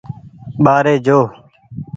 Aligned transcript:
ٻآري 0.63 0.95
جو۔ 1.05 1.19